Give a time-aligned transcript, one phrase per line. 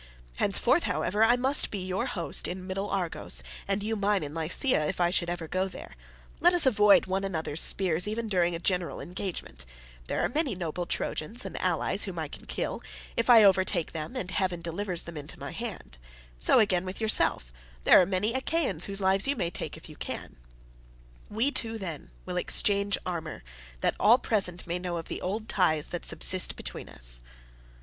[0.37, 4.87] Henceforth, however, I must be your host in middle Argos, and you mine in Lycia,
[4.87, 5.95] if I should ever go there;
[6.39, 9.63] let us avoid one another's spears even during a general engagement;
[10.07, 12.81] there are many noble Trojans and allies whom I can kill,
[13.15, 15.99] if I overtake them and heaven delivers them into my hand;
[16.39, 19.95] so again with yourself, there are many Achaeans whose lives you may take if you
[19.95, 20.35] can;
[21.29, 23.43] we two, then, will exchange armour,
[23.81, 27.21] that all present may know of the old ties that subsist between us."